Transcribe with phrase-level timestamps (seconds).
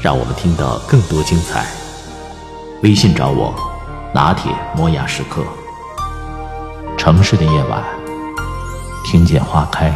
[0.00, 1.66] 让我们听到更多精彩。
[2.82, 3.54] 微信找我，
[4.14, 5.42] 拿铁磨牙时刻。
[6.98, 7.82] 城市的夜晚，
[9.04, 9.94] 听见花开。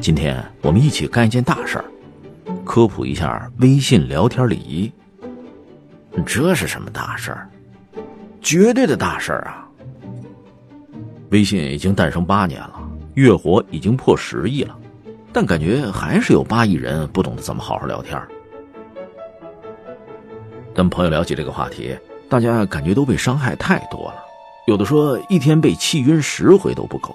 [0.00, 1.84] 今天我们一起干一件大事儿，
[2.64, 4.92] 科普一下微信聊天礼仪。
[6.24, 7.48] 这是什么大事儿？
[8.40, 9.66] 绝对的大事儿啊！
[11.30, 12.80] 微信已经诞生八年了，
[13.14, 14.78] 月活已经破十亿了，
[15.32, 18.20] 但感觉还是有八亿人不懂得怎么好好聊天。
[20.72, 21.96] 跟朋友聊起这个话题，
[22.28, 24.22] 大家感觉都被伤害太多了，
[24.66, 27.14] 有的说一天被气晕十回都不够。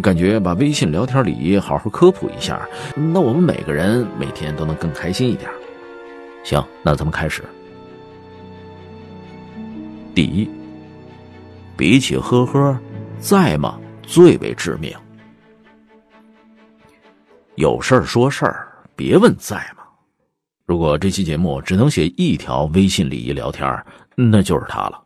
[0.00, 5.50] 感觉把微信聊天礼仪好好科普一下，那我们每个人每天都能更开心一点。
[6.44, 7.42] 行，那咱们开始。
[10.18, 10.50] 第一，
[11.76, 12.76] 比起呵呵，
[13.20, 14.92] 在吗最为致命。
[17.54, 18.66] 有事儿说事儿，
[18.96, 19.84] 别问在吗。
[20.66, 23.80] 如果这期节目只能写一条微信礼仪聊天，
[24.16, 25.00] 那就是它了。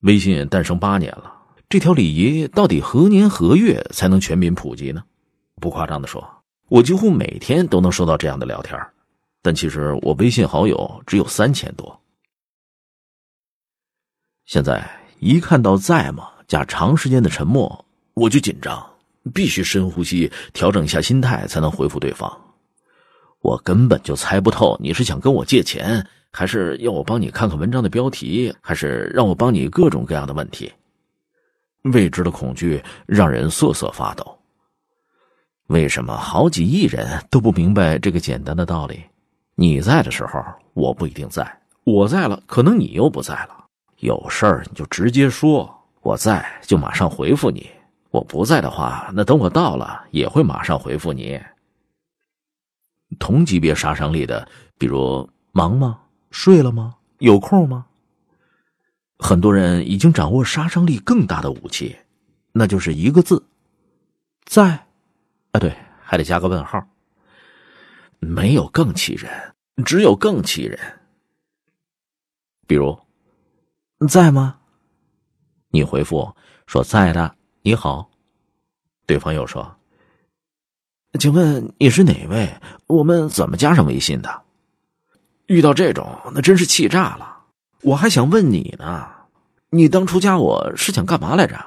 [0.00, 1.30] 微信诞生八年了。
[1.68, 5.02] 这条礼仪到底何年何月才能全民普及呢？
[5.60, 6.26] 不夸张的说，
[6.70, 8.80] 我几乎每天都能收到这样的聊天，
[9.42, 12.01] 但其实我微信好友只有三千多。
[14.44, 14.84] 现在
[15.20, 17.84] 一看到在吗加长时间的沉默，
[18.14, 18.84] 我就紧张，
[19.32, 22.30] 必须深呼吸，调整一下心态，才能回复对方。
[23.40, 30.72] 我根本就猜不透你是想跟我借钱，还是要我帮你看看文章的标题，还是让我帮你各种各样的问题。
[31.84, 34.38] 未知的恐惧让人瑟瑟发抖。
[35.68, 39.02] 为什么好几亿人都不明白这个简单的道理？
[39.54, 40.40] 你在的时候，
[40.74, 41.44] 我不一定在；
[41.84, 43.61] 我在了，可能你又不在了。
[44.02, 47.62] 有事儿你就直接说，我在就马上回复你；
[48.10, 51.40] 我不在的话，那等我到了也会马上回复你。
[53.20, 56.00] 同级别杀伤力的，比如忙吗？
[56.32, 56.96] 睡了吗？
[57.18, 57.86] 有空吗？
[59.18, 61.96] 很多人已经掌握杀伤力更大的武器，
[62.50, 63.46] 那就是一个字，
[64.44, 64.84] 在，
[65.52, 66.84] 啊对，还得加个问号。
[68.18, 69.30] 没有更气人，
[69.84, 70.76] 只有更气人。
[72.66, 72.98] 比如，
[74.06, 74.58] 在吗？
[75.70, 76.34] 你回复
[76.66, 78.10] 说在的，你好。
[79.06, 79.76] 对方又说
[81.18, 82.48] ：“请问你是哪位？
[82.86, 84.42] 我们怎么加上微信的？”
[85.46, 87.44] 遇到这种，那真是气炸了。
[87.82, 89.10] 我还想问你呢，
[89.70, 91.58] 你当初加我是想干嘛来着？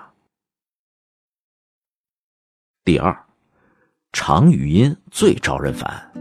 [2.84, 3.26] 第二，
[4.14, 6.12] 长语音最招人烦。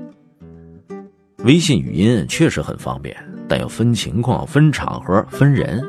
[1.39, 3.17] 微信语音确实很方便，
[3.49, 5.83] 但要分情况、分场合、分人。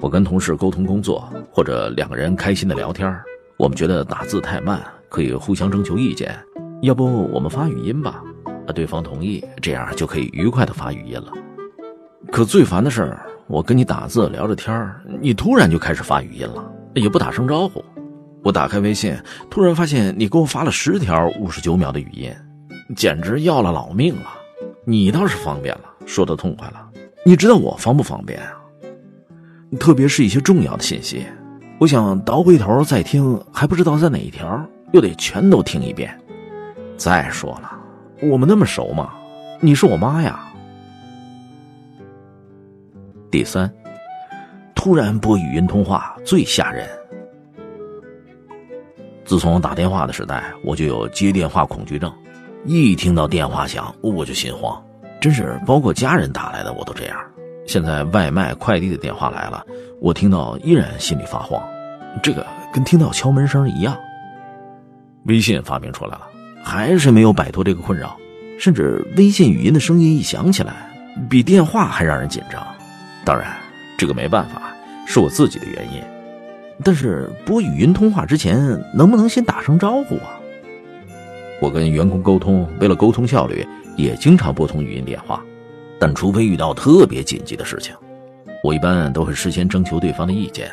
[0.00, 3.14] 我跟同事沟通工作，或者两个人开心的聊天，
[3.56, 6.38] 我们觉得打字太慢，可以互相征求意见。
[6.82, 8.22] 要不我们发语音吧？
[8.66, 11.32] 啊，对方同意，这样就可以愉快的发语音了。
[12.30, 13.14] 可最烦的是，
[13.46, 14.90] 我跟你打字聊着天
[15.20, 16.64] 你突然就开始发语音了，
[16.94, 17.84] 也不打声招呼。
[18.42, 19.14] 我打开微信，
[19.50, 22.32] 突然发现你给我发了十条五十九秒的语音，
[22.96, 24.30] 简直要了老命了。
[24.86, 26.88] 你倒是方便了，说的痛快了。
[27.26, 28.59] 你知道我方不方便啊？
[29.78, 31.24] 特别是一些重要的信息，
[31.78, 36.12] 我想倒回头再听，还不知道在哪一条，又得全都听一遍。
[36.96, 37.70] 再说了，
[38.22, 39.12] 我们那么熟吗？
[39.60, 40.40] 你是我妈呀。
[43.30, 43.72] 第三，
[44.74, 46.88] 突然拨语音通话最吓人。
[49.24, 52.12] 自从打电话的时代，我就有接电话恐惧症，
[52.64, 54.82] 一听到电话响我就心慌，
[55.20, 57.16] 真是包括家人打来的我都这样。
[57.66, 59.64] 现在外卖快递的电话来了，
[60.00, 61.62] 我听到依然心里发慌，
[62.22, 63.96] 这个跟听到敲门声一样。
[65.24, 66.22] 微信发明出来了，
[66.64, 68.16] 还是没有摆脱这个困扰，
[68.58, 70.90] 甚至微信语音的声音一响起来，
[71.28, 72.66] 比电话还让人紧张。
[73.24, 73.56] 当然，
[73.98, 74.74] 这个没办法，
[75.06, 76.02] 是我自己的原因。
[76.82, 80.40] 但是拨语音通话之前，能不能先打声招呼啊？
[81.60, 83.64] 我跟员工沟通，为了沟通效率，
[83.96, 85.44] 也经常拨通语音电话。
[86.00, 87.94] 但除非遇到特别紧急的事情，
[88.64, 90.70] 我一般都会事先征求对方的意见。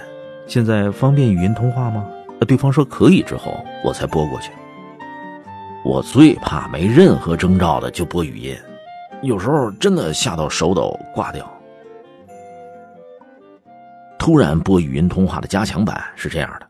[0.48, 2.08] 现在方便语音通话吗？
[2.48, 4.52] 对方说可以之后，我才拨过去。
[5.84, 8.56] 我最怕没任何征兆的就拨语音，
[9.22, 11.46] 有时候真的吓到手抖挂掉。
[14.18, 16.68] 突然拨语音通话的加强版是这样的：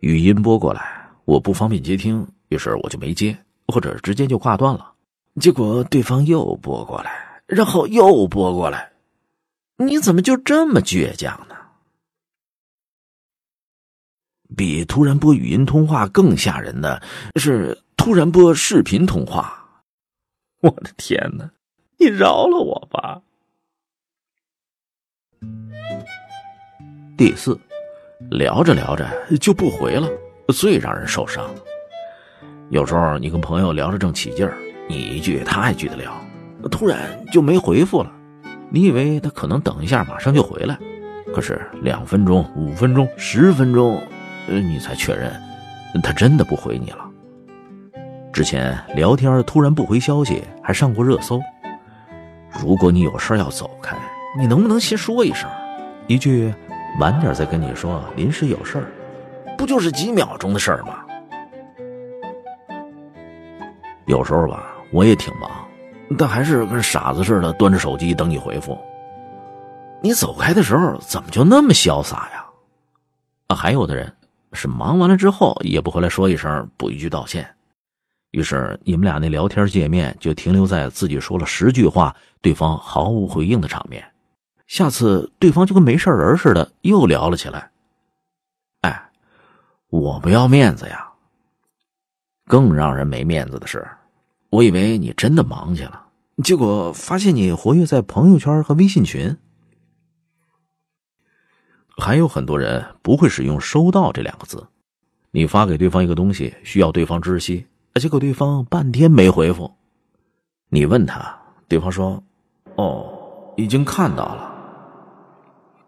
[0.00, 0.82] 语音拨过来，
[1.24, 3.36] 我不方便接听，于是我就没接，
[3.68, 4.92] 或者直接就挂断了。
[5.40, 7.10] 结果对方又拨过来，
[7.54, 8.90] 然后又拨过来，
[9.76, 11.56] 你怎么就这么倔强呢？
[14.56, 17.02] 比突然拨语音通话更吓人的
[17.36, 19.62] 是突然拨视频通话，
[20.60, 21.50] 我的天哪！
[21.98, 23.20] 你饶了我吧。
[27.18, 27.58] 第四，
[28.30, 29.06] 聊着聊着
[29.38, 30.08] 就不回了，
[30.48, 31.54] 最让人受伤。
[32.70, 34.56] 有时候你跟朋友聊着正起劲儿，
[34.88, 36.18] 你一句他一句的聊，
[36.70, 36.98] 突然
[37.32, 38.10] 就没回复了。
[38.70, 40.78] 你以为他可能等一下马上就回来，
[41.34, 44.00] 可是两分钟、五分钟、十分钟。
[44.48, 45.32] 你才确认，
[46.02, 47.08] 他真的不回你了。
[48.32, 51.40] 之前聊天突然不回消息，还上过热搜。
[52.60, 53.96] 如果你有事要走开，
[54.36, 55.48] 你能不能先说一声？
[56.08, 56.52] 一句
[56.98, 58.84] 晚点再跟你说，临时有事儿，
[59.56, 60.96] 不就是几秒钟的事儿吗？
[64.06, 65.48] 有时候吧，我也挺忙，
[66.16, 68.78] 但还是跟傻子似的端着手机等你回复。
[70.02, 72.46] 你走开的时候怎么就那么潇洒呀？
[73.48, 74.12] 啊，还有的人。
[74.54, 77.56] 是忙完了之后也不回来说一声，补一句道歉，
[78.32, 84.04] 于是你们俩那聊天界面就停留在自己说了十句话，对方毫无回应的场面。
[84.66, 87.70] 下次对方就跟没事人似的又聊了起来。
[88.82, 89.08] 哎，
[89.88, 91.08] 我不要面子呀。
[92.46, 93.88] 更让人没面子的是，
[94.52, 96.08] 我以为你真的忙去了，
[96.44, 99.34] 结果发现你活跃在朋友圈和微信群。
[101.96, 104.66] 还有很多人不会使用“收到”这两个字。
[105.30, 109.72] 你发给对方一个东西，需要对方知悉，结果对方半天没回复。
[110.68, 111.34] 你问他，
[111.66, 112.22] 对方说
[112.76, 114.52] ：“哦，已经看到了。”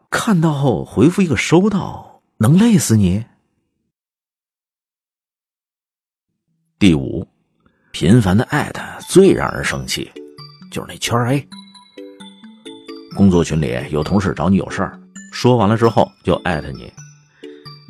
[0.09, 3.27] 看到后回复一个“收到”，能累死你。
[6.79, 7.27] 第五，
[7.95, 10.11] 频繁的艾特最让人生气，
[10.69, 11.47] 就是那圈 A。
[13.17, 14.99] 工作群里有同事找你有事儿。
[15.33, 16.93] 说完了之后就艾特你，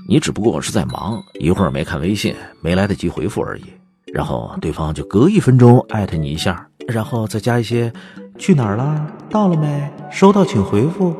[0.06, 3.64] 你只不过是在忙，一会儿没看微信，没来得及回复而已。
[4.12, 7.90] 然后对方就隔一分钟艾特你一下，然后再加一些
[8.36, 9.10] “去哪儿了？
[9.30, 9.90] 到了没？
[10.10, 11.16] 收到请回复。”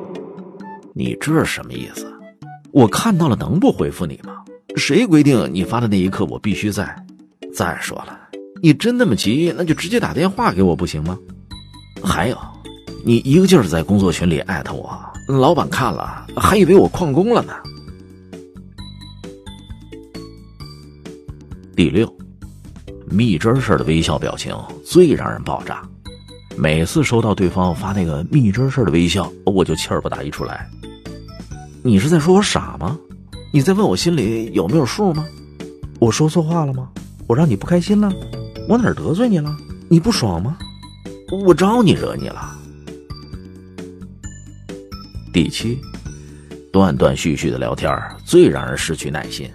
[0.94, 2.06] 你这是什么意思？
[2.70, 4.44] 我看到了能不回复你吗？
[4.76, 6.94] 谁规定你发的那一刻我必须在？
[7.54, 8.18] 再说了，
[8.64, 11.18] 你真那么急，那就直接打电话给我不行吗？
[12.02, 12.38] 还有，
[13.04, 14.98] 你一个劲儿在工作群里艾特我。
[15.28, 17.52] 老板看了，还以为我旷工了呢。
[21.76, 22.10] 第六，
[23.10, 25.86] 蜜汁似的微笑表情最让人爆炸。
[26.56, 30.66] 每次收到对方发那个蜜汁似的微笑，我就气儿不打一处来。
[31.82, 32.98] 你是在说我傻吗？
[33.52, 35.26] 你在问我心里有没有数吗？
[35.98, 36.88] 我说错话了吗？
[37.26, 38.10] 我让你不开心了？
[38.66, 39.54] 我哪儿得罪你了？
[39.88, 40.56] 你不爽吗？
[41.44, 42.56] 我招你惹你了？
[45.32, 45.78] 第七，
[46.72, 47.92] 断断续续的聊天
[48.24, 49.50] 最让人失去耐心。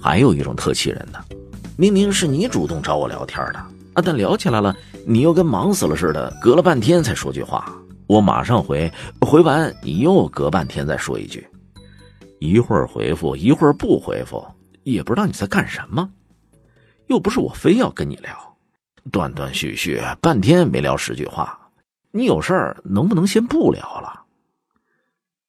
[0.00, 1.24] 还有一种特气人的，
[1.76, 3.58] 明明是你主动找我聊天的
[3.94, 7.74] 啊，但聊起来了，你又跟忙死了似的，隔了半天才说句话。
[8.06, 8.90] 我马上回，
[9.20, 11.46] 回完你又隔半天再说一句，
[12.38, 14.46] 一会儿回复，一会儿不回复，
[14.84, 16.08] 也不知道你在干什么。
[17.08, 18.56] 又不是我非要跟你聊，
[19.10, 21.58] 断断续续半天没聊十句话，
[22.10, 24.22] 你有事儿能不能先不聊了？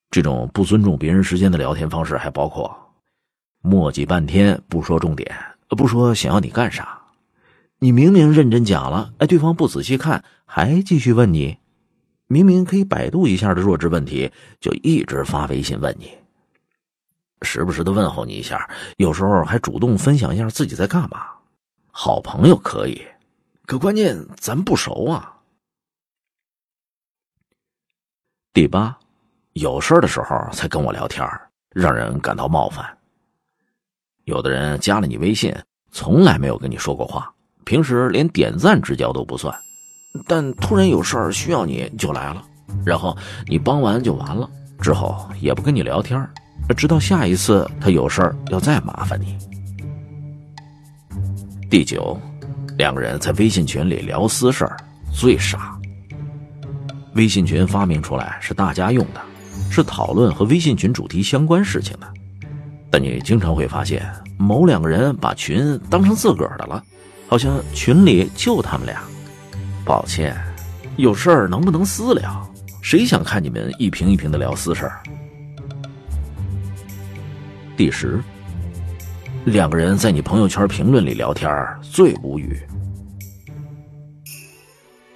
[0.09, 2.75] 这种不尊重别人时间的聊天方式还包括，
[3.61, 5.31] 磨叽半天不说重点，
[5.69, 6.99] 不说想要你干啥，
[7.77, 11.57] 你明明认真讲了，哎，对方不仔细看还继续问你，
[12.27, 16.09] 明明可以百度一下的弱智问题，就一直发微信问你，
[17.41, 21.27] 时不时的问候你一下，有时候还主动分享一下自己在干嘛，
[22.01, 23.05] 好朋友可以，
[23.65, 25.35] 可关键咱不熟啊。
[28.53, 28.97] 第八。
[29.51, 31.27] 有事的时候才跟我聊天
[31.71, 32.97] 让人感到冒犯。
[34.23, 35.53] 有的人加了你微信，
[35.91, 37.29] 从来没有跟你说过话，
[37.65, 39.53] 平时连点赞之交都不算，
[40.25, 42.41] 但突然有事儿需要你就来了，
[42.85, 43.13] 然后
[43.45, 46.17] 你帮完就完了，之后也不跟你聊天
[46.77, 49.37] 直到下一次他有事儿要再麻烦你。
[51.69, 52.19] 第九，
[52.79, 54.75] 两个人在微信群里聊私事儿，
[55.13, 55.77] 最傻。
[57.13, 59.21] 微信群发明出来是大家用的，
[59.69, 62.07] 是讨论和微信群主题相关事情的。
[62.89, 64.03] 但你经常会发现，
[64.35, 66.83] 某两个人把群当成自个儿的了，
[67.27, 68.99] 好像群里就他们俩。
[69.85, 70.35] 抱歉，
[70.97, 72.51] 有事儿能不能私聊？
[72.81, 75.03] 谁想看你们一瓶一瓶的聊私事儿？
[77.77, 78.19] 第十，
[79.45, 81.49] 两个人在你朋友圈评论里聊天
[81.81, 82.59] 最无语。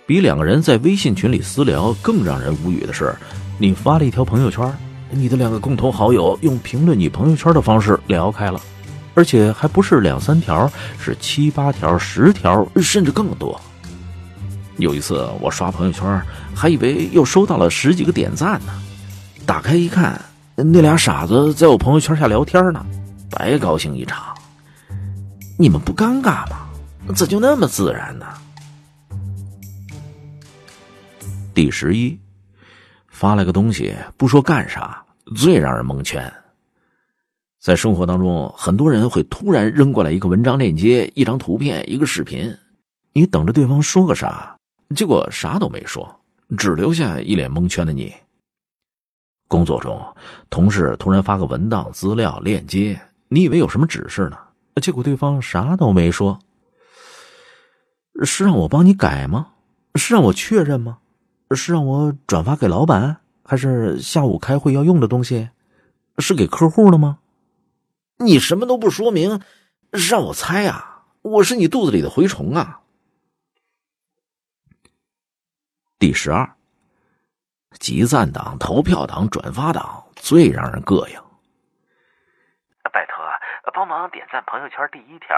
[0.05, 3.13] 比两个人在微信群里私聊更让人无语的是，
[3.57, 4.71] 你发了一条朋友圈，
[5.11, 8.59] 你的两个共同好友用评论你朋友圈的方式聊开了，
[9.13, 13.59] 而且还不是两三条，是七八条、十条，甚至更多。
[14.77, 16.21] 有一次我刷朋友圈，
[16.55, 18.73] 还以为又收到了十几个点赞呢，
[19.45, 20.19] 打开一看。
[20.55, 22.85] 那俩傻子在我朋友圈下聊天呢，
[23.35, 24.35] 白高兴一场。
[25.57, 26.69] 你们不尴尬吗？
[27.15, 28.25] 咋就那么自然呢？
[31.53, 32.17] 第十一，
[33.09, 35.03] 发了个东西不说干啥，
[35.35, 36.31] 最让人蒙圈。
[37.59, 42.55] 在生活当中，很多人会突然扔过来一个文章链接、一张图片、一个视频，
[43.13, 44.57] 你等着对方说个啥，
[44.95, 46.19] 结果啥都没说，
[46.57, 48.13] 只留下一脸蒙圈的你。
[49.47, 50.01] 工作中，
[50.49, 52.99] 同事突然发个文档、资料、链接，
[53.33, 54.37] 你以为有什么指示呢？
[54.79, 56.37] 结果对方啥都没说。
[58.23, 59.53] 是让我帮你改吗？
[59.95, 60.99] 是让我确认吗？
[61.55, 65.49] 是让我转发给老板，还是下午开会要用的东西？
[66.19, 67.17] 是给客户的吗？
[68.17, 69.41] 你什么都不说明，
[69.89, 71.05] 让我猜啊！
[71.23, 72.81] 我是你肚子里的蛔虫啊！
[75.97, 76.55] 第十二。
[77.79, 81.22] 集赞党、投票党、转发党最让人膈应。
[83.71, 85.35] 帮忙点赞朋友圈第一条，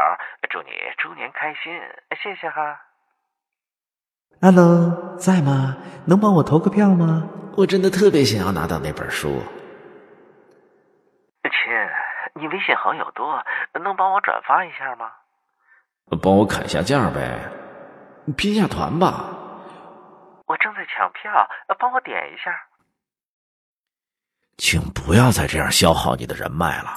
[0.50, 1.79] 祝你猪年开心，
[2.22, 2.82] 谢谢哈。
[4.41, 5.77] Hello，在吗？
[6.05, 7.29] 能帮我投个票吗？
[7.58, 9.41] 我真的特别想要拿到那本书。
[11.44, 11.72] 亲，
[12.34, 15.12] 你微信好友多，能帮我转发一下吗？
[16.22, 17.39] 帮我砍下价呗，
[18.36, 19.29] 拼下团吧。
[20.48, 22.51] 我正在抢票，帮我点一下。
[24.58, 26.91] 请不要再这样消耗你的人脉了，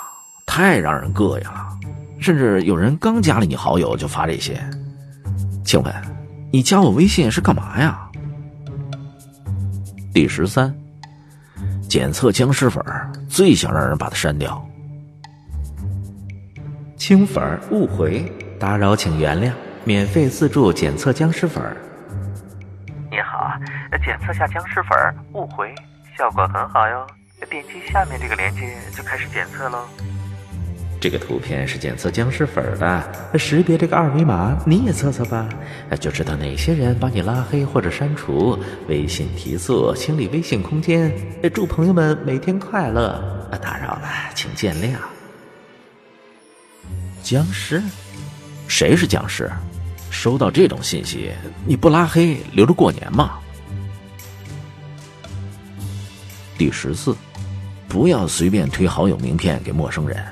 [0.49, 1.69] 太让人膈应了。
[2.19, 4.59] 甚至有人刚加了你好友就发这些。
[5.65, 5.95] 请问，
[6.51, 8.11] 你加我微信是干嘛呀？
[10.13, 10.75] 第十三，
[11.89, 12.83] 检测僵尸粉
[13.29, 14.67] 最想让人把它删掉。
[16.97, 19.53] 清粉误回，打扰请原谅，
[19.85, 21.63] 免费自助检测僵尸粉。
[23.11, 23.53] 你好
[24.05, 24.91] 检测下僵尸粉，
[25.35, 25.73] 误回，
[26.17, 27.07] 效果很好哟。
[27.49, 29.87] 点击下面这个链接就开始检测喽。
[31.01, 35.49] 这个图片是检测僵尸粉的，识别这个二维码，你也测测吧，
[36.01, 38.59] 就知道哪些人把你拉黑或者删除。
[38.89, 41.13] 微信提速，清理微信空间。
[41.55, 43.49] 祝朋友们每天快乐。
[43.63, 44.97] 打扰了，请见谅。
[47.23, 47.83] 僵尸？
[48.67, 49.51] 谁是僵尸？
[50.11, 51.31] 收到这种信息，
[51.65, 53.39] 你不拉黑，留着过年吗？
[56.57, 57.15] 第十四，
[57.87, 60.23] 不要随便推好友名片给陌生人。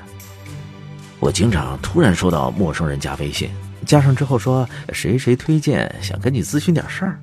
[1.19, 3.49] 我经常突然收到陌生人加微信，
[3.85, 7.19] 加上之后说谁谁推荐，想跟你咨询点事儿。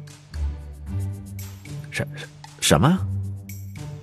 [1.91, 2.07] 什
[2.61, 2.99] 什么？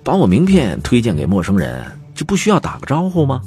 [0.02, 1.84] 把我名片推荐给陌生人，
[2.14, 3.42] 就不需要打个招呼吗？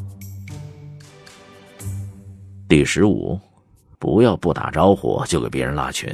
[2.70, 3.40] 第十五，
[4.00, 6.10] 不要不打招呼就给别人拉群。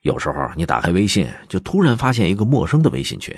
[0.00, 3.36] 有时候你打开微信，就突然发现一个陌生的微信群。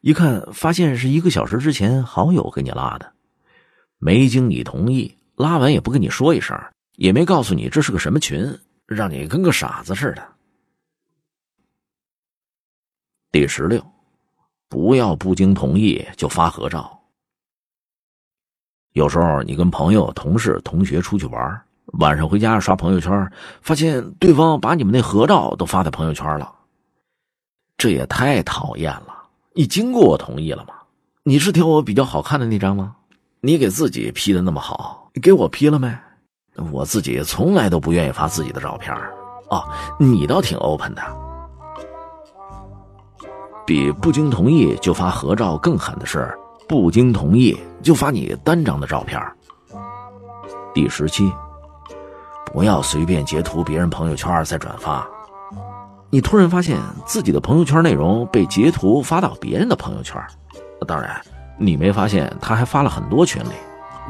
[0.00, 3.12] 一看，发现是一个小时之前好友给你拉的，
[3.98, 6.56] 没经你同意，拉完也不跟你说一声，
[6.96, 10.26] 也没告诉你这是个什么群，让你跟个傻子似的。
[13.30, 13.84] 第十六，
[14.68, 16.98] 不要不经同意就发合照。
[18.92, 21.62] 有时候你跟朋友、同事、同学出去玩，
[21.98, 26.54] 晚上回家刷朋友圈，发现对方把你们那合照都发在朋友圈了，
[27.76, 29.28] 这也太讨厌了。
[29.54, 30.74] 你经过我同意了吗？
[31.24, 32.96] 你是挑我比较好看的那张吗？
[33.40, 35.96] 你给自己 P 的那么好，给我 P 了没？
[36.72, 38.92] 我自己从来都不愿意发自己的照片
[39.48, 39.62] 哦，
[39.96, 41.02] 你倒挺 open 的。
[43.64, 49.22] 比不经同意就发合照更狠的是，不经同意就发你单张的照片。
[50.74, 51.32] 第十七，
[52.46, 55.08] 不要随便截图别人朋友圈再转发。
[56.10, 56.76] 你突然发现
[57.06, 60.20] 自己的朋友圈内容被截图发到别人的朋友圈，
[60.88, 61.20] 当然，
[61.58, 63.52] 你没发现他还发了很多群里，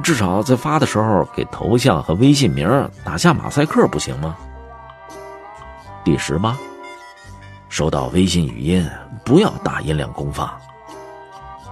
[0.02, 4.37] 至少在发的时候给头像和微信名打下马赛克不行吗？
[6.05, 6.57] 第十八，
[7.69, 8.88] 收到微信语音，
[9.25, 10.50] 不要大音量公放。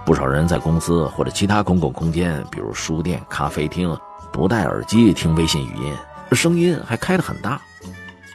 [0.05, 3.95] 不少人在公司或者其他公共空间，比如书店、咖啡厅，
[4.31, 5.95] 不戴耳机听微信语音，
[6.31, 7.59] 声音还开得很大。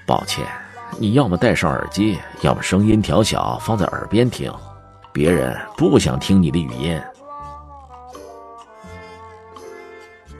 [0.06, 0.46] 抱歉，
[0.98, 4.52] 你要么戴上耳机，要么声音调小放在耳边听，
[5.12, 7.00] 别人不想听你的语音。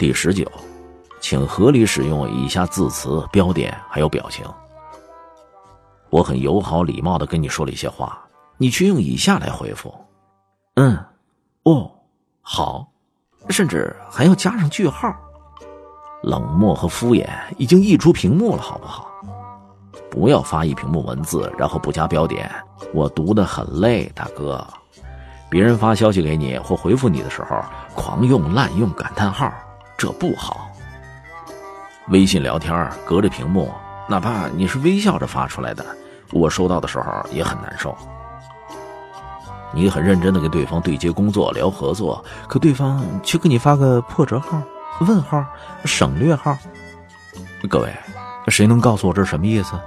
[0.02, 0.44] 第十九，
[1.20, 4.44] 请合理使用以下字词、标点还有表情。
[6.10, 8.20] 我很友好礼貌的跟你说了一些话，
[8.56, 9.94] 你却用以下来回复：
[10.74, 10.98] 嗯，
[11.62, 11.88] 哦，
[12.40, 12.90] 好，
[13.48, 15.14] 甚至还要加上句号。
[16.24, 19.08] 冷漠和敷衍已经溢出屏幕了，好不好？
[20.10, 22.50] 不要发一屏幕文字，然后不加标点，
[22.92, 24.66] 我读得很累，大哥。
[25.48, 27.62] 别人发消息给你或回复你的时候，
[27.94, 29.52] 狂用滥用感叹号，
[30.02, 30.68] 这不好。
[32.08, 33.72] 微信聊天隔着屏幕，
[34.08, 35.86] 哪怕你是微笑着发出来的，
[36.32, 37.96] 我收到的时候也很难受。
[39.72, 44.60] 你很认真的跟对方对接工作聊合作，可对方却给你发个破折号、
[45.02, 45.44] 问号、
[45.84, 46.58] 省略号。
[47.70, 47.94] 各位，
[48.48, 49.78] 谁能告诉我这是什么意思？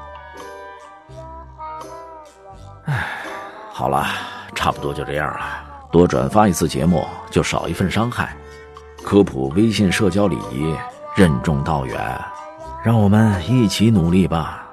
[2.85, 3.05] 唉，
[3.69, 4.07] 好了，
[4.55, 5.45] 差不多就这样了。
[5.91, 8.33] 多转发一次节目，就少一份伤害。
[9.05, 10.75] 科普微信社交礼仪，
[11.15, 11.95] 任重道远，
[12.83, 14.64] 让我们一起努力吧。